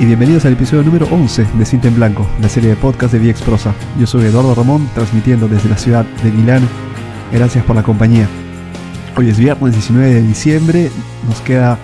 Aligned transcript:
y 0.00 0.04
bienvenidos 0.04 0.44
al 0.44 0.52
episodio 0.52 0.84
número 0.84 1.08
11 1.10 1.44
de 1.54 1.64
Cinta 1.64 1.88
en 1.88 1.96
Blanco, 1.96 2.24
la 2.40 2.48
serie 2.48 2.70
de 2.70 2.76
podcast 2.76 3.12
de 3.12 3.18
VX 3.18 3.42
Prosa. 3.42 3.74
Yo 3.98 4.06
soy 4.06 4.26
Eduardo 4.26 4.54
Ramón, 4.54 4.88
transmitiendo 4.94 5.48
desde 5.48 5.68
la 5.68 5.76
ciudad 5.76 6.04
de 6.22 6.30
Milán. 6.30 6.62
Gracias 7.32 7.64
por 7.64 7.74
la 7.74 7.82
compañía. 7.82 8.28
Hoy 9.16 9.28
es 9.28 9.38
viernes 9.38 9.72
19 9.72 10.14
de 10.14 10.22
diciembre, 10.22 10.90
nos 11.26 11.40
queda 11.40 11.78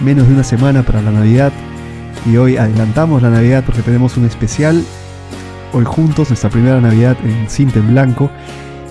menos 0.00 0.26
de 0.28 0.34
una 0.34 0.44
semana 0.44 0.82
para 0.82 1.02
la 1.02 1.10
Navidad 1.10 1.52
y 2.24 2.38
hoy 2.38 2.56
adelantamos 2.56 3.20
la 3.20 3.28
Navidad 3.28 3.62
porque 3.66 3.82
tenemos 3.82 4.16
un 4.16 4.24
especial. 4.24 4.82
Hoy 5.74 5.84
juntos, 5.84 6.30
nuestra 6.30 6.48
primera 6.48 6.80
Navidad 6.80 7.18
en 7.22 7.50
Cinta 7.50 7.80
en 7.80 7.88
Blanco 7.88 8.30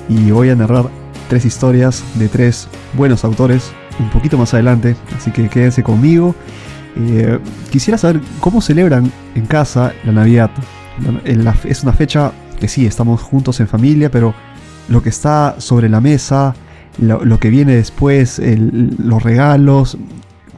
y 0.08 0.30
voy 0.30 0.52
a 0.52 0.56
narrar 0.56 0.86
tres 1.30 1.46
historias 1.46 2.04
de 2.16 2.28
tres 2.28 2.68
buenos 2.94 3.24
autores 3.26 3.72
un 4.00 4.12
poquito 4.12 4.38
más 4.38 4.54
adelante, 4.54 4.96
así 5.18 5.32
que 5.32 5.50
quédense 5.50 5.82
conmigo. 5.82 6.36
Eh, 7.00 7.40
quisiera 7.72 7.98
saber 7.98 8.22
cómo 8.40 8.62
celebran 8.62 9.12
en 9.36 9.46
casa 9.46 9.94
la 10.04 10.12
Navidad. 10.12 10.50
es 11.64 11.84
una 11.84 11.94
fecha 11.94 12.32
que 12.60 12.68
sí, 12.68 12.86
estamos 12.88 13.22
juntos 13.22 13.60
en 13.60 13.68
familia, 13.68 14.10
pero 14.10 14.34
lo 14.90 15.04
que 15.04 15.10
está 15.10 15.60
sobre 15.60 15.90
la 15.90 16.02
mesa, 16.02 16.56
lo, 16.98 17.40
que 17.40 17.50
viene 17.50 17.76
después, 17.76 18.42
los 18.42 19.22
regalos, 19.22 19.98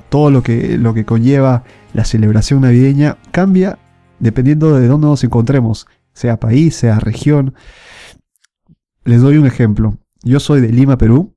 todo 0.10 0.32
lo 0.32 0.42
que, 0.42 0.78
lo 0.78 0.94
que 0.94 1.06
conlleva 1.06 1.64
la 1.94 2.06
celebración 2.06 2.62
navideña, 2.62 3.18
cambia 3.32 3.78
dependiendo 4.20 4.78
de 4.80 4.88
dónde 4.88 5.08
nos 5.08 5.24
encontremos, 5.24 5.88
sea 6.14 6.40
país, 6.40 6.76
sea 6.76 7.00
región. 7.00 7.54
Les 9.04 9.22
doy 9.22 9.38
un 9.38 9.46
ejemplo. 9.46 9.98
Yo 10.24 10.40
soy 10.40 10.62
de 10.62 10.70
Lima, 10.70 10.98
Perú, 10.98 11.34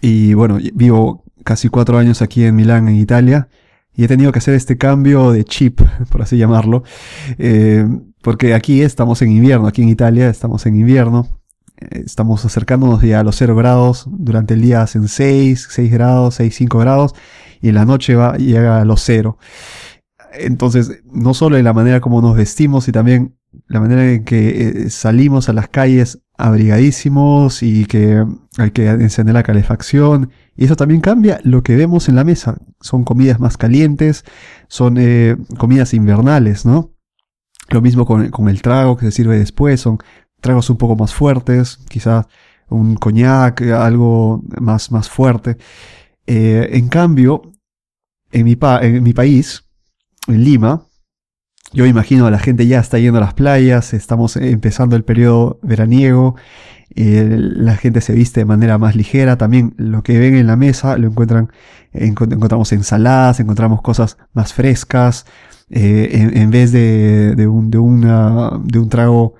y 0.00 0.34
bueno, 0.34 0.58
vivo 0.74 1.24
casi 1.44 1.68
cuatro 1.68 1.98
años 1.98 2.22
aquí 2.22 2.44
en 2.44 2.56
Milán, 2.56 2.88
en 2.88 2.96
Italia, 2.96 3.48
y 3.94 4.04
he 4.04 4.08
tenido 4.08 4.32
que 4.32 4.38
hacer 4.38 4.54
este 4.54 4.78
cambio 4.78 5.32
de 5.32 5.44
chip, 5.44 5.80
por 6.10 6.22
así 6.22 6.36
llamarlo, 6.36 6.82
eh, 7.38 7.86
porque 8.22 8.54
aquí 8.54 8.82
estamos 8.82 9.20
en 9.22 9.30
invierno, 9.30 9.66
aquí 9.66 9.82
en 9.82 9.88
Italia 9.88 10.28
estamos 10.28 10.64
en 10.66 10.76
invierno, 10.76 11.28
eh, 11.78 12.02
estamos 12.04 12.44
acercándonos 12.44 13.02
ya 13.02 13.20
a 13.20 13.24
los 13.24 13.36
0 13.36 13.56
grados, 13.56 14.06
durante 14.08 14.54
el 14.54 14.62
día 14.62 14.82
hacen 14.82 15.08
6, 15.08 15.68
6 15.70 15.92
grados, 15.92 16.36
6, 16.36 16.54
5 16.54 16.78
grados, 16.78 17.14
y 17.60 17.68
en 17.68 17.74
la 17.74 17.84
noche 17.84 18.14
va, 18.14 18.36
llega 18.36 18.80
a 18.80 18.84
los 18.84 19.02
0. 19.02 19.38
Entonces, 20.34 21.02
no 21.12 21.34
solo 21.34 21.58
en 21.58 21.64
la 21.64 21.72
manera 21.74 22.00
como 22.00 22.22
nos 22.22 22.36
vestimos, 22.36 22.88
y 22.88 22.92
también 22.92 23.36
la 23.72 23.80
manera 23.80 24.12
en 24.12 24.24
que 24.24 24.84
eh, 24.84 24.90
salimos 24.90 25.48
a 25.48 25.54
las 25.54 25.66
calles 25.66 26.18
abrigadísimos 26.36 27.62
y 27.62 27.86
que 27.86 28.22
hay 28.58 28.70
que 28.70 28.86
encender 28.86 29.34
la 29.34 29.42
calefacción. 29.42 30.30
Y 30.54 30.66
eso 30.66 30.76
también 30.76 31.00
cambia 31.00 31.40
lo 31.42 31.62
que 31.62 31.74
vemos 31.74 32.10
en 32.10 32.16
la 32.16 32.22
mesa. 32.22 32.58
Son 32.82 33.02
comidas 33.02 33.40
más 33.40 33.56
calientes, 33.56 34.26
son 34.68 34.98
eh, 34.98 35.38
comidas 35.56 35.94
invernales, 35.94 36.66
¿no? 36.66 36.92
Lo 37.70 37.80
mismo 37.80 38.04
con, 38.04 38.48
el 38.48 38.62
trago 38.62 38.98
que 38.98 39.06
se 39.06 39.12
sirve 39.12 39.38
después, 39.38 39.80
son 39.80 39.96
tragos 40.42 40.68
un 40.68 40.76
poco 40.76 40.94
más 40.94 41.14
fuertes, 41.14 41.78
quizás 41.88 42.26
un 42.68 42.96
coñac, 42.96 43.62
algo 43.62 44.42
más, 44.60 44.92
más 44.92 45.08
fuerte. 45.08 45.56
Eh, 46.26 46.68
en 46.72 46.88
cambio, 46.88 47.40
en 48.32 48.44
mi, 48.44 48.58
en 48.60 49.02
mi 49.02 49.14
país, 49.14 49.64
en 50.26 50.44
Lima, 50.44 50.86
yo 51.72 51.86
imagino 51.86 52.30
la 52.30 52.38
gente 52.38 52.66
ya 52.66 52.80
está 52.80 52.98
yendo 52.98 53.18
a 53.18 53.22
las 53.22 53.34
playas, 53.34 53.94
estamos 53.94 54.36
empezando 54.36 54.96
el 54.96 55.04
periodo 55.04 55.58
veraniego, 55.62 56.36
eh, 56.94 57.36
la 57.38 57.76
gente 57.76 58.00
se 58.00 58.12
viste 58.12 58.40
de 58.40 58.44
manera 58.44 58.78
más 58.78 58.96
ligera, 58.96 59.38
también 59.38 59.74
lo 59.78 60.02
que 60.02 60.18
ven 60.18 60.34
en 60.34 60.46
la 60.46 60.56
mesa 60.56 60.98
lo 60.98 61.08
encuentran, 61.08 61.50
encontramos 61.92 62.72
ensaladas, 62.72 63.40
encontramos 63.40 63.80
cosas 63.80 64.18
más 64.34 64.52
frescas, 64.52 65.24
eh, 65.70 66.30
en, 66.34 66.50
vez 66.50 66.70
de, 66.70 67.34
de, 67.34 67.46
un, 67.46 67.70
de, 67.70 67.78
una, 67.78 68.50
de 68.62 68.78
un 68.78 68.90
trago 68.90 69.34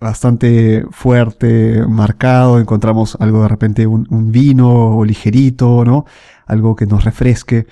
bastante 0.00 0.84
fuerte, 0.90 1.84
marcado, 1.86 2.58
encontramos 2.58 3.16
algo 3.20 3.42
de 3.42 3.48
repente 3.48 3.86
un, 3.86 4.06
un 4.10 4.32
vino 4.32 4.96
o 4.96 5.04
ligerito, 5.04 5.84
¿no? 5.84 6.06
Algo 6.46 6.74
que 6.74 6.86
nos 6.86 7.04
refresque. 7.04 7.66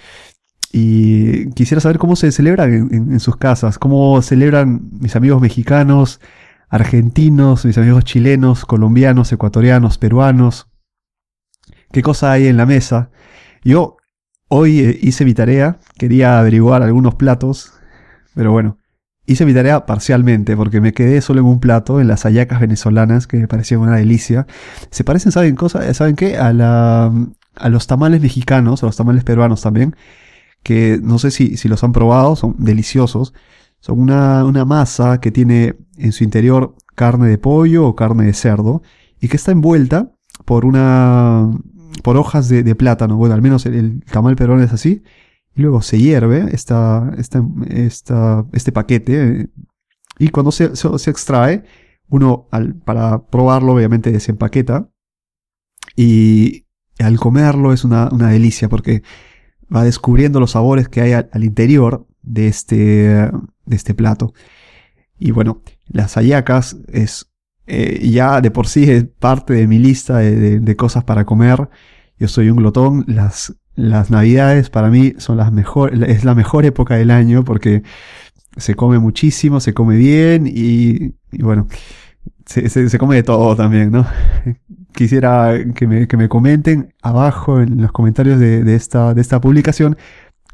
Y 0.74 1.50
quisiera 1.50 1.82
saber 1.82 1.98
cómo 1.98 2.16
se 2.16 2.32
celebran 2.32 2.88
en, 2.90 3.20
sus 3.20 3.36
casas, 3.36 3.78
cómo 3.78 4.22
celebran 4.22 4.88
mis 5.00 5.14
amigos 5.16 5.42
mexicanos, 5.42 6.18
argentinos, 6.70 7.66
mis 7.66 7.76
amigos 7.76 8.04
chilenos, 8.04 8.64
colombianos, 8.64 9.30
ecuatorianos, 9.32 9.98
peruanos. 9.98 10.68
¿Qué 11.92 12.00
cosa 12.00 12.32
hay 12.32 12.46
en 12.46 12.56
la 12.56 12.64
mesa? 12.64 13.10
Yo 13.62 13.98
hoy 14.48 14.80
eh, 14.80 14.98
hice 15.02 15.26
mi 15.26 15.34
tarea, 15.34 15.78
quería 15.98 16.38
averiguar 16.38 16.82
algunos 16.82 17.16
platos, 17.16 17.74
pero 18.34 18.50
bueno, 18.50 18.78
hice 19.26 19.44
mi 19.44 19.52
tarea 19.52 19.84
parcialmente 19.84 20.56
porque 20.56 20.80
me 20.80 20.94
quedé 20.94 21.20
solo 21.20 21.40
en 21.40 21.46
un 21.48 21.60
plato, 21.60 22.00
en 22.00 22.08
las 22.08 22.22
hallacas 22.22 22.60
venezolanas, 22.60 23.26
que 23.26 23.36
me 23.36 23.46
parecían 23.46 23.80
una 23.82 23.96
delicia. 23.96 24.46
Se 24.90 25.04
parecen, 25.04 25.32
¿saben, 25.32 25.54
cosa? 25.54 25.92
¿saben 25.92 26.16
qué? 26.16 26.38
A, 26.38 26.54
la, 26.54 27.12
a 27.56 27.68
los 27.68 27.86
tamales 27.86 28.22
mexicanos, 28.22 28.82
a 28.82 28.86
los 28.86 28.96
tamales 28.96 29.22
peruanos 29.22 29.60
también 29.60 29.96
que 30.62 30.98
no 31.02 31.18
sé 31.18 31.30
si, 31.30 31.56
si 31.56 31.68
los 31.68 31.84
han 31.84 31.92
probado, 31.92 32.36
son 32.36 32.56
deliciosos. 32.58 33.34
Son 33.80 33.98
una, 33.98 34.44
una, 34.44 34.64
masa 34.64 35.20
que 35.20 35.32
tiene 35.32 35.74
en 35.96 36.12
su 36.12 36.22
interior 36.24 36.76
carne 36.94 37.28
de 37.28 37.38
pollo 37.38 37.86
o 37.86 37.96
carne 37.96 38.26
de 38.26 38.32
cerdo 38.32 38.82
y 39.20 39.28
que 39.28 39.36
está 39.36 39.50
envuelta 39.50 40.12
por 40.44 40.64
una 40.64 41.50
por 42.02 42.16
hojas 42.16 42.48
de, 42.48 42.74
plátano. 42.74 43.16
Bueno, 43.16 43.34
al 43.34 43.42
menos 43.42 43.66
el, 43.66 44.02
tamal 44.04 44.36
peruano 44.36 44.62
es 44.62 44.72
así. 44.72 45.02
Y 45.54 45.62
luego 45.62 45.82
se 45.82 45.98
hierve 45.98 46.48
esta, 46.52 47.12
esta, 47.18 47.44
esta, 47.68 48.46
este 48.52 48.72
paquete 48.72 49.50
y 50.18 50.28
cuando 50.28 50.52
se, 50.52 50.74
se, 50.76 51.10
extrae, 51.10 51.64
uno 52.08 52.46
al, 52.50 52.74
para 52.74 53.26
probarlo 53.26 53.74
obviamente 53.74 54.12
desempaqueta 54.12 54.88
y 55.96 56.66
al 56.98 57.18
comerlo 57.18 57.72
es 57.72 57.84
una, 57.84 58.08
una 58.12 58.28
delicia 58.28 58.68
porque 58.68 59.02
va 59.74 59.84
descubriendo 59.84 60.40
los 60.40 60.52
sabores 60.52 60.88
que 60.88 61.00
hay 61.00 61.12
al, 61.12 61.44
interior 61.44 62.06
de 62.22 62.48
este, 62.48 62.76
de 62.76 63.76
este 63.76 63.94
plato. 63.94 64.34
Y 65.18 65.30
bueno, 65.30 65.62
las 65.88 66.16
ayacas 66.16 66.76
es 66.88 67.32
eh, 67.66 68.10
ya 68.10 68.40
de 68.40 68.50
por 68.50 68.66
sí 68.66 68.90
es 68.90 69.04
parte 69.04 69.54
de 69.54 69.66
mi 69.66 69.78
lista 69.78 70.18
de, 70.18 70.76
cosas 70.76 71.04
para 71.04 71.24
comer. 71.24 71.68
Yo 72.18 72.28
soy 72.28 72.50
un 72.50 72.56
glotón. 72.56 73.04
Las, 73.06 73.54
las 73.74 74.10
navidades 74.10 74.70
para 74.70 74.90
mí 74.90 75.14
son 75.18 75.36
las 75.36 75.52
mejor, 75.52 75.94
es 76.04 76.24
la 76.24 76.34
mejor 76.34 76.64
época 76.64 76.96
del 76.96 77.10
año 77.10 77.44
porque 77.44 77.82
se 78.56 78.74
come 78.74 78.98
muchísimo, 78.98 79.60
se 79.60 79.74
come 79.74 79.96
bien 79.96 80.46
y, 80.46 81.14
bueno, 81.40 81.68
se, 82.44 82.68
se, 82.68 82.98
come 82.98 83.16
de 83.16 83.22
todo 83.22 83.56
también, 83.56 83.90
¿no? 83.90 84.06
quisiera 84.92 85.54
que 85.74 85.86
me, 85.86 86.06
que 86.06 86.16
me, 86.16 86.28
comenten 86.28 86.94
abajo 87.02 87.60
en 87.60 87.80
los 87.80 87.92
comentarios 87.92 88.38
de, 88.38 88.74
esta, 88.74 89.14
de 89.14 89.20
esta 89.20 89.40
publicación 89.40 89.96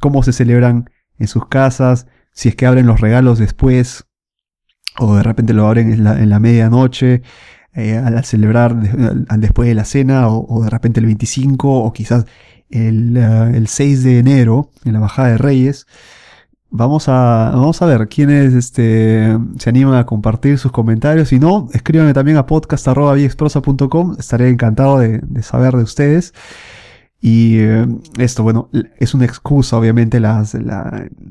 cómo 0.01 0.23
se 0.23 0.33
celebran 0.33 0.91
en 1.19 1.27
sus 1.27 1.47
casas, 1.47 2.07
si 2.33 2.49
es 2.49 2.57
que 2.57 2.67
abren 2.67 2.87
los 2.87 3.01
regalos 3.01 3.39
después 3.39 4.07
o 4.99 5.17
de 5.17 5.23
repente 5.23 5.53
lo 5.55 5.67
abren 5.67 5.93
en 5.93 6.05
la, 6.05 6.21
en 6.21 6.31
la 6.31 6.41
medianoche 6.41 7.23
eh, 7.75 7.97
al, 7.97 8.25
celebrar 8.25 8.77
al, 9.29 9.41
después 9.41 9.69
de 9.69 9.75
la 9.75 9.85
cena 9.85 10.29
o, 10.29 10.63
de 10.65 10.71
repente 10.71 11.01
el 11.01 11.07
25 11.07 11.83
o 11.83 11.93
quizás 11.93 12.27
el, 12.71 13.17
eh, 13.17 13.53
el 13.55 13.69
6 13.69 14.05
de 14.05 14.19
enero 14.19 14.71
en 14.85 14.95
la 14.95 15.01
bajada 15.01 15.29
de 15.29 15.39
Reyes. 15.39 15.87
Vamos 16.71 17.09
a, 17.09 17.51
vamos 17.55 17.81
a 17.81 17.87
ver 17.87 18.09
quiénes 18.09 18.53
este, 18.53 19.39
se 19.59 19.71
animan 19.71 19.95
a 19.95 20.05
compartir 20.05 20.59
sus 20.59 20.71
comentarios. 20.71 21.29
Si 21.29 21.39
no, 21.39 21.69
escríbanme 21.73 22.13
también 22.13 22.37
a 22.37 22.47
podcast.viexprosa.com. 22.47 24.17
Estaré 24.19 24.51
encantado 24.51 24.99
de, 24.99 25.23
saber 25.43 25.75
de 25.75 25.83
ustedes. 25.83 26.35
Y 27.21 27.59
eh, 27.61 27.87
esto, 28.19 28.43
bueno, 28.43 28.71
es 28.99 29.15
una 29.15 29.25
excusa, 29.25 29.79
obviamente, 29.79 30.21
la, 30.21 30.45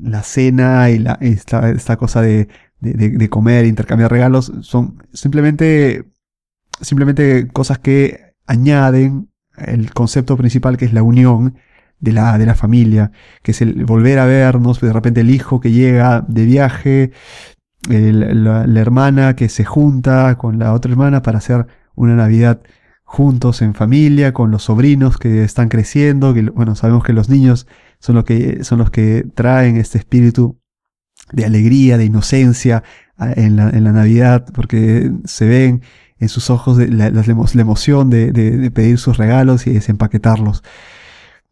la, 0.02 0.22
cena 0.24 0.90
y 0.90 0.98
la, 0.98 1.18
esta, 1.20 1.70
esta 1.70 1.96
cosa 1.96 2.20
de, 2.20 2.48
de, 2.80 3.10
de, 3.10 3.28
comer, 3.30 3.64
intercambiar 3.64 4.10
regalos, 4.10 4.52
son 4.62 5.02
simplemente, 5.12 6.04
simplemente 6.80 7.48
cosas 7.48 7.78
que 7.78 8.34
añaden 8.46 9.30
el 9.56 9.92
concepto 9.92 10.36
principal 10.36 10.76
que 10.76 10.84
es 10.84 10.92
la 10.92 11.02
unión 11.02 11.56
de 12.00 12.12
la, 12.12 12.38
de 12.38 12.46
la 12.46 12.54
familia, 12.54 13.12
que 13.42 13.52
es 13.52 13.62
el 13.62 13.84
volver 13.84 14.18
a 14.18 14.26
vernos, 14.26 14.80
de 14.80 14.92
repente 14.92 15.20
el 15.20 15.30
hijo 15.30 15.60
que 15.60 15.72
llega 15.72 16.24
de 16.28 16.44
viaje, 16.44 17.12
la, 17.88 18.80
hermana 18.80 19.36
que 19.36 19.48
se 19.48 19.64
junta 19.64 20.36
con 20.36 20.58
la 20.58 20.72
otra 20.72 20.90
hermana 20.90 21.22
para 21.22 21.38
hacer 21.38 21.66
una 21.94 22.14
Navidad 22.14 22.60
juntos 23.04 23.62
en 23.62 23.74
familia, 23.74 24.32
con 24.32 24.50
los 24.50 24.64
sobrinos 24.64 25.16
que 25.16 25.42
están 25.42 25.68
creciendo, 25.68 26.34
que 26.34 26.42
bueno, 26.42 26.74
sabemos 26.74 27.04
que 27.04 27.12
los 27.12 27.28
niños 27.28 27.66
son 28.00 28.16
los 28.16 28.24
que, 28.24 28.62
son 28.64 28.78
los 28.78 28.90
que 28.90 29.26
traen 29.34 29.76
este 29.76 29.98
espíritu 29.98 30.58
de 31.32 31.44
alegría, 31.44 31.98
de 31.98 32.04
inocencia 32.04 32.82
en 33.18 33.56
la, 33.56 33.70
en 33.70 33.84
la 33.84 33.92
Navidad, 33.92 34.46
porque 34.52 35.10
se 35.24 35.46
ven 35.46 35.82
en 36.18 36.28
sus 36.28 36.50
ojos 36.50 36.78
la, 36.78 37.08
emoción 37.54 38.10
de, 38.10 38.32
de, 38.32 38.70
pedir 38.70 38.98
sus 38.98 39.16
regalos 39.16 39.66
y 39.66 39.72
desempaquetarlos. 39.72 40.62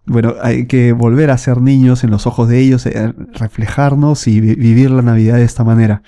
Bueno, 0.06 0.34
hay 0.40 0.66
que 0.66 0.92
volver 0.92 1.30
a 1.30 1.38
ser 1.38 1.60
niños 1.60 2.04
en 2.04 2.10
los 2.10 2.26
ojos 2.26 2.48
de 2.48 2.60
ellos, 2.60 2.86
eh, 2.86 3.12
reflejarnos 3.32 4.28
y 4.28 4.40
vivir 4.40 4.90
la 4.90 5.02
Navidad 5.02 5.36
de 5.36 5.44
esta 5.44 5.64
manera. 5.64 6.02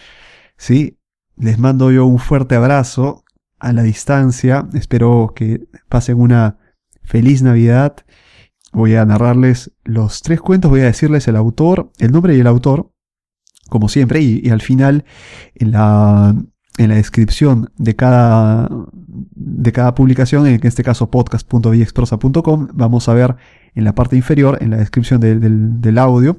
¿Sí? 0.56 0.98
Les 1.36 1.58
mando 1.58 1.90
yo 1.90 2.06
un 2.06 2.18
fuerte 2.18 2.54
abrazo 2.54 3.24
a 3.58 3.72
la 3.72 3.82
distancia. 3.82 4.66
Espero 4.72 5.32
que 5.34 5.66
pasen 5.88 6.20
una 6.20 6.58
feliz 7.02 7.42
Navidad. 7.42 7.96
Voy 8.72 8.94
a 8.94 9.04
narrarles 9.04 9.72
los 9.84 10.22
tres 10.22 10.40
cuentos, 10.40 10.70
voy 10.70 10.80
a 10.80 10.84
decirles 10.84 11.26
el 11.26 11.36
autor, 11.36 11.90
el 11.98 12.12
nombre 12.12 12.36
y 12.36 12.40
el 12.40 12.46
autor, 12.46 12.92
como 13.68 13.88
siempre, 13.88 14.20
y, 14.20 14.48
al 14.50 14.60
final, 14.60 15.04
en 15.54 15.72
la, 15.72 16.36
en 16.76 16.88
la 16.88 16.94
descripción 16.94 17.72
de 17.78 17.96
cada, 17.96 18.68
de 19.00 19.72
cada 19.72 19.94
publicación, 19.94 20.46
en 20.46 20.60
este 20.62 20.84
caso 20.84 21.10
podcast.viexprosa.com, 21.10 22.68
vamos 22.74 23.08
a 23.08 23.14
ver 23.14 23.36
en 23.78 23.84
la 23.84 23.94
parte 23.94 24.16
inferior, 24.16 24.58
en 24.60 24.70
la 24.70 24.76
descripción 24.78 25.20
del, 25.20 25.98
audio, 25.98 26.36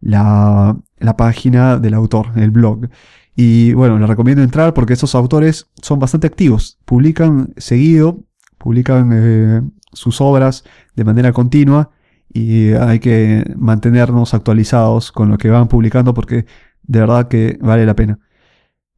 la, 0.00 0.74
página 1.18 1.78
del 1.78 1.92
autor, 1.92 2.32
el 2.36 2.50
blog. 2.50 2.88
Y 3.36 3.74
bueno, 3.74 3.98
les 3.98 4.08
recomiendo 4.08 4.42
entrar 4.42 4.72
porque 4.72 4.94
estos 4.94 5.14
autores 5.14 5.68
son 5.82 5.98
bastante 5.98 6.26
activos, 6.26 6.78
publican 6.86 7.52
seguido, 7.58 8.24
publican 8.56 9.10
eh, 9.12 9.62
sus 9.92 10.20
obras 10.22 10.64
de 10.96 11.04
manera 11.04 11.32
continua 11.32 11.90
y 12.32 12.72
hay 12.72 13.00
que 13.00 13.44
mantenernos 13.56 14.32
actualizados 14.32 15.12
con 15.12 15.28
lo 15.28 15.36
que 15.36 15.50
van 15.50 15.68
publicando 15.68 16.14
porque 16.14 16.46
de 16.84 17.00
verdad 17.00 17.28
que 17.28 17.58
vale 17.60 17.84
la 17.84 17.94
pena. 17.94 18.18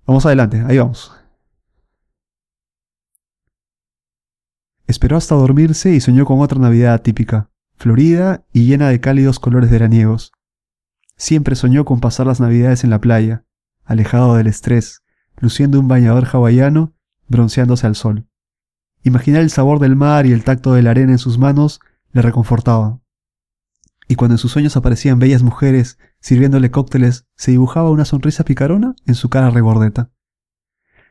Vamos 0.06 0.24
adelante, 0.26 0.62
ahí 0.66 0.78
vamos. 0.78 1.12
Esperó 4.86 5.16
hasta 5.16 5.34
dormirse 5.34 5.92
y 5.92 6.00
soñó 6.00 6.24
con 6.24 6.40
otra 6.40 6.58
Navidad 6.58 7.02
típica, 7.02 7.50
florida 7.80 8.44
y 8.52 8.66
llena 8.66 8.90
de 8.90 9.00
cálidos 9.00 9.38
colores 9.38 9.70
veraniegos. 9.70 10.32
Siempre 11.16 11.56
soñó 11.56 11.86
con 11.86 12.00
pasar 12.00 12.26
las 12.26 12.38
Navidades 12.38 12.84
en 12.84 12.90
la 12.90 13.00
playa, 13.00 13.46
alejado 13.84 14.36
del 14.36 14.48
estrés, 14.48 15.02
luciendo 15.38 15.80
un 15.80 15.88
bañador 15.88 16.28
hawaiano, 16.30 16.92
bronceándose 17.26 17.86
al 17.86 17.96
sol. 17.96 18.28
Imaginar 19.02 19.40
el 19.40 19.48
sabor 19.48 19.78
del 19.78 19.96
mar 19.96 20.26
y 20.26 20.32
el 20.32 20.44
tacto 20.44 20.74
de 20.74 20.82
la 20.82 20.90
arena 20.90 21.12
en 21.12 21.18
sus 21.18 21.38
manos 21.38 21.80
le 22.12 22.20
reconfortaba. 22.20 23.00
Y 24.08 24.16
cuando 24.16 24.34
en 24.34 24.38
sus 24.38 24.52
sueños 24.52 24.76
aparecían 24.76 25.18
bellas 25.18 25.42
mujeres 25.42 25.98
sirviéndole 26.20 26.70
cócteles, 26.70 27.28
se 27.34 27.52
dibujaba 27.52 27.90
una 27.90 28.04
sonrisa 28.04 28.44
picarona 28.44 28.94
en 29.06 29.14
su 29.14 29.30
cara 29.30 29.48
regordeta. 29.48 30.10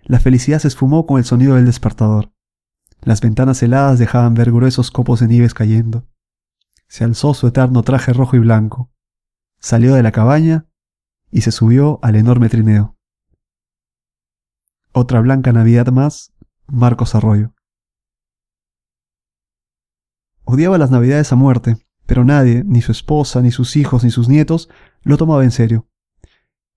La 0.04 0.20
felicidad 0.20 0.60
se 0.60 0.68
esfumó 0.68 1.08
con 1.08 1.18
el 1.18 1.26
sonido 1.26 1.56
del 1.56 1.66
despertador. 1.66 2.32
Las 3.02 3.22
ventanas 3.22 3.64
heladas 3.64 3.98
dejaban 3.98 4.36
ver 4.36 4.52
gruesos 4.52 4.92
copos 4.92 5.20
de 5.20 5.28
nieves 5.28 5.56
cayendo. 5.56 6.06
Se 6.90 7.04
alzó 7.04 7.36
su 7.36 7.48
eterno 7.48 7.84
traje 7.84 8.14
rojo 8.14 8.36
y 8.36 8.40
blanco. 8.40 8.92
Salió 9.60 9.94
de 9.94 10.02
la 10.02 10.12
cabaña 10.12 10.66
y 11.32 11.42
se 11.42 11.52
subió 11.52 12.00
al 12.02 12.16
enorme 12.16 12.50
trineo. 12.50 12.98
Otra 14.92 15.22
blanca 15.22 15.54
Navidad 15.54 15.88
más, 15.90 16.34
Marcos 16.66 17.14
Arroyo. 17.14 17.54
Odiaba 20.46 20.80
las 20.80 20.90
Navidades 20.90 21.32
a 21.32 21.36
muerte, 21.36 21.78
pero 22.08 22.26
nadie, 22.26 22.64
ni 22.66 22.82
su 22.82 22.92
esposa, 22.92 23.44
ni 23.44 23.52
sus 23.52 23.76
hijos, 23.76 24.04
ni 24.04 24.10
sus 24.10 24.28
nietos, 24.28 24.68
lo 25.04 25.18
tomaba 25.18 25.44
en 25.44 25.52
serio. 25.52 25.88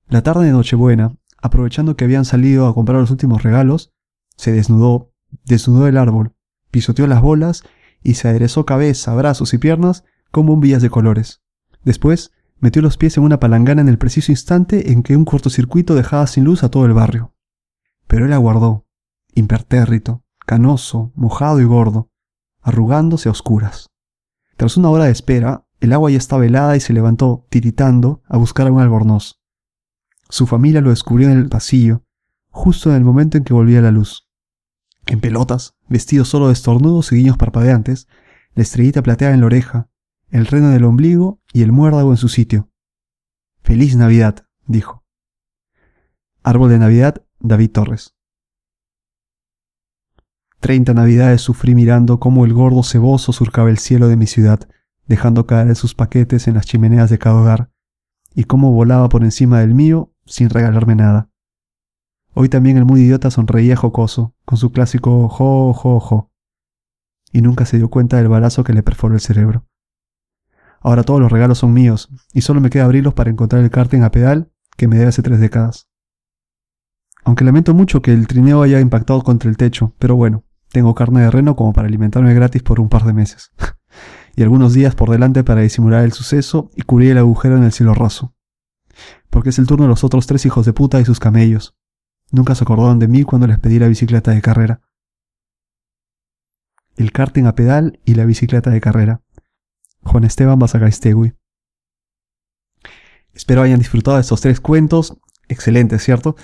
La 0.09 0.23
tarde 0.23 0.45
de 0.45 0.53
Nochebuena, 0.53 1.17
aprovechando 1.39 1.97
que 1.97 2.05
habían 2.05 2.27
salido 2.27 2.67
a 2.67 2.75
comprar 2.75 3.01
los 3.01 3.11
últimos 3.11 3.43
regalos, 3.43 3.95
se 4.37 4.53
desnudó, 4.53 5.15
desnudó 5.45 5.87
el 5.87 5.97
árbol, 5.97 6.35
pisoteó 6.71 7.07
las 7.07 7.23
bolas 7.23 7.65
y 8.03 8.15
se 8.15 8.29
aderezó 8.29 8.67
cabeza, 8.67 9.15
brazos 9.15 9.55
y 9.55 9.59
piernas 9.59 10.05
con 10.31 10.47
bombillas 10.47 10.83
de 10.83 10.91
colores. 10.91 11.43
Después, 11.85 12.33
metió 12.59 12.83
los 12.83 12.97
pies 12.97 13.17
en 13.17 13.25
una 13.25 13.41
palangana 13.41 13.83
en 13.83 13.89
el 13.89 13.99
preciso 13.99 14.33
instante 14.33 14.93
en 14.93 15.03
que 15.03 15.17
un 15.17 15.25
cortocircuito 15.25 15.95
dejaba 15.95 16.27
sin 16.27 16.45
luz 16.45 16.63
a 16.63 16.71
todo 16.71 16.87
el 16.87 16.93
barrio. 16.93 17.35
Pero 18.07 18.27
él 18.27 18.33
aguardó, 18.33 18.87
impertérrito, 19.35 20.25
canoso, 20.47 21.13
mojado 21.15 21.61
y 21.61 21.65
gordo, 21.65 22.11
arrugándose 22.61 23.29
a 23.29 23.33
oscuras. 23.33 23.91
Tras 24.57 24.77
una 24.77 24.91
hora 24.91 25.05
de 25.05 25.11
espera, 25.11 25.67
el 25.81 25.93
agua 25.93 26.11
ya 26.11 26.19
estaba 26.19 26.47
helada 26.47 26.77
y 26.77 26.81
se 26.81 26.93
levantó, 26.93 27.47
tiritando, 27.51 28.23
a 28.29 28.37
buscar 28.37 28.69
a 28.69 28.73
un 28.73 28.81
albornoz. 28.81 29.41
Su 30.29 30.47
familia 30.47 30.81
lo 30.81 30.91
descubrió 30.91 31.29
en 31.29 31.39
el 31.39 31.49
pasillo, 31.49 32.05
justo 32.51 32.91
en 32.91 32.97
el 32.97 33.05
momento 33.05 33.37
en 33.37 33.45
que 33.45 33.55
volvía 33.55 33.81
la 33.81 33.91
luz. 33.91 34.22
En 35.07 35.21
pelotas, 35.21 35.75
vestido 35.89 36.25
solo 36.25 36.47
de 36.47 36.53
estornudos 36.53 37.13
y 37.13 37.17
guiños 37.17 37.37
parpadeantes, 37.37 38.09
la 38.55 38.63
estrellita 38.63 39.03
plateada 39.03 39.35
en 39.35 39.41
la 39.41 39.47
oreja, 39.47 39.89
el 40.31 40.47
reno 40.47 40.71
del 40.71 40.85
ombligo 40.85 41.41
y 41.53 41.63
el 41.63 41.73
muérdago 41.73 42.11
en 42.11 42.17
su 42.17 42.29
sitio. 42.29 42.71
Feliz 43.63 43.97
Navidad, 43.97 44.47
dijo. 44.67 45.05
Árbol 46.43 46.71
de 46.71 46.79
Navidad, 46.79 47.25
David 47.41 47.71
Torres. 47.71 48.15
Treinta 50.61 50.95
navidades 50.95 51.41
sufrí 51.41 51.75
mirando 51.75 52.21
cómo 52.21 52.45
el 52.45 52.55
gordo 52.55 52.85
ceboso 52.85 53.33
surcaba 53.33 53.69
el 53.69 53.79
cielo 53.79 54.09
de 54.09 54.17
mi 54.17 54.27
ciudad, 54.27 54.69
dejando 55.07 55.47
caer 55.47 55.75
sus 55.75 55.95
paquetes 55.95 56.47
en 56.47 56.55
las 56.55 56.67
chimeneas 56.67 57.11
de 57.11 57.19
cada 57.19 57.41
hogar, 57.41 57.71
y 58.35 58.45
cómo 58.45 58.73
volaba 58.73 59.09
por 59.09 59.25
encima 59.25 59.61
del 59.61 59.75
mío 59.75 60.13
sin 60.25 60.51
regalarme 60.51 60.95
nada. 60.95 61.31
Hoy 62.35 62.49
también 62.49 62.77
el 62.77 62.85
muy 62.85 63.01
idiota 63.01 63.31
sonreía 63.31 63.77
jocoso, 63.77 64.35
con 64.53 64.59
su 64.59 64.71
clásico 64.71 65.31
jo, 65.31 65.73
jo, 65.73 65.99
jo, 65.99 66.31
y 67.33 67.41
nunca 67.41 67.65
se 67.65 67.79
dio 67.79 67.89
cuenta 67.89 68.19
del 68.19 68.29
balazo 68.29 68.65
que 68.65 68.75
le 68.75 68.83
perforó 68.83 69.15
el 69.15 69.21
cerebro. 69.23 69.65
Ahora 70.83 71.05
todos 71.05 71.21
los 71.21 71.33
regalos 71.33 71.57
son 71.57 71.73
míos, 71.73 72.11
y 72.35 72.43
solo 72.43 72.61
me 72.61 72.69
queda 72.69 72.85
abrirlos 72.85 73.15
para 73.15 73.31
encontrar 73.31 73.63
el 73.63 73.71
karting 73.71 74.03
a 74.03 74.11
pedal 74.11 74.53
que 74.77 74.89
me 74.89 74.97
debe 74.97 75.09
hace 75.09 75.23
tres 75.23 75.41
décadas. 75.41 75.89
Aunque 77.25 77.47
lamento 77.47 77.73
mucho 77.73 78.03
que 78.03 78.13
el 78.13 78.27
trineo 78.27 78.61
haya 78.61 78.79
impactado 78.79 79.23
contra 79.23 79.49
el 79.49 79.57
techo, 79.57 79.95
pero 79.99 80.17
bueno, 80.17 80.45
tengo 80.71 80.95
carne 80.95 81.23
de 81.23 81.31
reno 81.31 81.57
como 81.57 81.73
para 81.73 81.89
alimentarme 81.89 82.35
gratis 82.35 82.63
por 82.63 82.79
un 82.79 82.91
par 82.91 83.05
de 83.05 83.15
meses. 83.15 83.53
y 84.37 84.43
algunos 84.43 84.75
días 84.75 84.95
por 84.95 85.09
delante 85.09 85.45
para 85.45 85.63
disimular 85.63 86.05
el 86.05 86.13
suceso 86.13 86.71
y 86.77 86.83
cubrir 86.83 87.13
el 87.13 87.19
agujero 87.19 87.57
en 87.57 87.65
el 87.65 87.73
cielo 87.73 87.95
raso. 87.95 88.35
Porque 89.31 89.49
es 89.49 89.59
el 89.59 89.67
turno 89.67 89.85
de 89.85 89.89
los 89.89 90.05
otros 90.05 90.27
tres 90.27 90.45
hijos 90.45 90.67
de 90.67 90.75
puta 90.75 91.01
y 91.01 91.07
sus 91.07 91.21
camellos. 91.21 91.75
Nunca 92.33 92.55
se 92.55 92.65
acordaron 92.65 92.99
de 92.99 93.09
mí 93.09 93.23
cuando 93.25 93.47
les 93.47 93.59
pedí 93.59 93.79
la 93.79 93.89
bicicleta 93.89 94.31
de 94.31 94.41
carrera. 94.41 94.81
El 96.97 97.13
karting 97.13 97.45
a 97.45 97.55
pedal 97.55 98.01
y 98.07 98.15
la 98.15 98.25
bicicleta 98.25 98.71
de 98.71 98.81
carrera. 98.81 99.21
Juan 100.03 100.25
Esteban 100.25 100.59
Basagaistegui. 100.59 101.35
Espero 103.35 103.63
hayan 103.63 103.79
disfrutado 103.79 104.17
de 104.17 104.23
estos 104.23 104.41
tres 104.41 104.61
cuentos. 104.61 105.19
Excelentes, 105.49 106.03
¿cierto? 106.03 106.35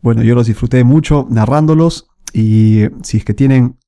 Bueno, 0.00 0.22
yo 0.22 0.34
los 0.34 0.46
disfruté 0.46 0.82
mucho 0.82 1.26
narrándolos 1.30 2.08
y 2.32 2.84
si 3.02 3.18
es 3.18 3.24
que 3.24 3.34
tienen 3.34 3.78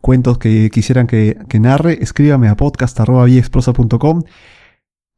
cuentos 0.00 0.38
que 0.38 0.70
quisieran 0.70 1.06
que, 1.06 1.38
narre, 1.58 2.02
escríbame 2.02 2.48
a 2.48 2.56
podcast.viexprosa.com. 2.56 4.22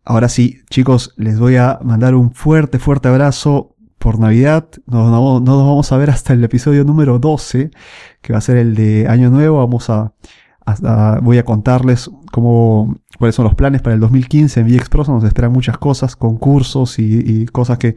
Ahora 0.04 0.28
sí, 0.28 0.60
chicos, 0.70 1.14
les 1.16 1.38
voy 1.38 1.56
a 1.56 1.80
mandar 1.82 2.14
un 2.14 2.32
fuerte, 2.32 2.78
fuerte 2.78 3.08
abrazo 3.08 3.76
por 4.00 4.18
Navidad. 4.18 4.68
Nos, 4.86 5.10
nos, 5.42 5.44
vamos 5.44 5.92
a 5.92 5.96
ver 5.96 6.10
hasta 6.10 6.32
el 6.32 6.42
episodio 6.42 6.84
número 6.84 7.20
12, 7.20 7.70
que 8.20 8.32
va 8.32 8.40
a 8.40 8.42
ser 8.42 8.56
el 8.56 8.74
de 8.74 9.06
Año 9.08 9.30
Nuevo. 9.30 9.58
Vamos 9.58 9.88
a, 9.90 10.12
voy 11.22 11.38
a 11.38 11.44
contarles 11.44 12.10
cómo, 12.32 12.96
cuáles 13.18 13.36
son 13.36 13.44
los 13.44 13.54
planes 13.54 13.82
para 13.82 13.94
el 13.94 14.00
2015 14.00 14.60
en 14.60 14.66
VXProsa. 14.66 15.12
Nos 15.12 15.24
esperan 15.24 15.52
muchas 15.52 15.78
cosas, 15.78 16.16
concursos 16.16 16.98
y 16.98 17.46
cosas 17.46 17.78
que 17.78 17.96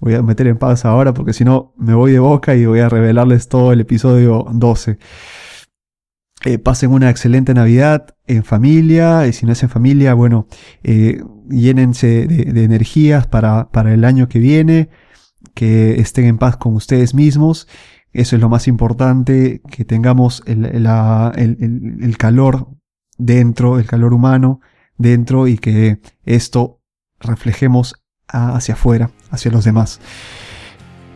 voy 0.00 0.14
a 0.14 0.22
meter 0.22 0.46
en 0.46 0.58
pausa 0.58 0.90
ahora 0.90 1.14
porque 1.14 1.32
si 1.32 1.44
no 1.44 1.72
me 1.76 1.94
voy 1.94 2.12
de 2.12 2.18
boca 2.18 2.54
y 2.54 2.66
voy 2.66 2.80
a 2.80 2.88
revelarles 2.88 3.48
todo 3.48 3.72
el 3.72 3.80
episodio 3.80 4.46
12. 4.52 4.98
Eh, 6.44 6.58
pasen 6.58 6.90
una 6.90 7.08
excelente 7.08 7.54
Navidad 7.54 8.14
en 8.26 8.44
familia 8.44 9.26
y 9.26 9.32
si 9.32 9.46
no 9.46 9.52
es 9.52 9.62
en 9.62 9.70
familia, 9.70 10.12
bueno, 10.12 10.46
eh, 10.82 11.22
llénense 11.48 12.26
de, 12.26 12.64
energías 12.64 13.26
para, 13.26 13.70
para 13.70 13.94
el 13.94 14.04
año 14.04 14.28
que 14.28 14.40
viene, 14.40 14.90
que 15.54 16.00
estén 16.00 16.26
en 16.26 16.38
paz 16.38 16.56
con 16.56 16.74
ustedes 16.74 17.14
mismos. 17.14 17.68
Eso 18.12 18.36
es 18.36 18.42
lo 18.42 18.48
más 18.48 18.68
importante, 18.68 19.60
que 19.70 19.84
tengamos 19.84 20.42
el, 20.46 20.64
el 20.66 22.16
calor 22.16 22.68
dentro, 23.18 23.78
el 23.78 23.86
calor 23.86 24.14
humano 24.14 24.60
dentro 24.96 25.48
y 25.48 25.58
que 25.58 26.00
esto 26.24 26.80
reflejemos 27.18 27.94
hacia 28.28 28.74
afuera, 28.74 29.10
hacia 29.30 29.50
los 29.50 29.64
demás. 29.64 30.00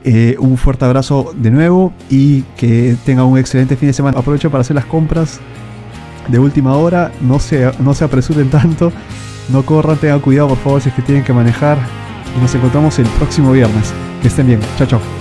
Eh, 0.04 0.37
un 0.38 0.57
fuerte 0.57 0.85
abrazo 0.85 1.33
de 1.37 1.50
nuevo 1.50 1.92
y 2.09 2.42
que 2.57 2.97
tenga 3.04 3.25
un 3.25 3.38
excelente 3.38 3.76
fin 3.76 3.88
de 3.88 3.92
semana. 3.92 4.18
Aprovecho 4.18 4.50
para 4.50 4.61
hacer 4.61 4.76
las 4.76 4.85
compras 4.85 5.40
de 6.28 6.38
última 6.38 6.76
hora. 6.76 7.12
No 7.21 7.38
se, 7.38 7.71
no 7.80 7.95
se 7.95 8.04
apresuren 8.04 8.50
tanto. 8.50 8.92
No 9.50 9.64
corran, 9.64 9.97
tengan 9.97 10.21
cuidado 10.21 10.49
por 10.49 10.59
favor 10.59 10.80
si 10.80 10.90
es 10.90 10.95
que 10.95 11.02
tienen 11.02 11.25
que 11.25 11.33
manejar. 11.33 11.78
Y 12.37 12.40
nos 12.40 12.54
encontramos 12.54 12.99
el 12.99 13.07
próximo 13.07 13.52
viernes. 13.52 13.92
Que 14.22 14.28
estén 14.28 14.46
bien. 14.46 14.60
Chao, 14.76 14.87
chao. 14.87 15.17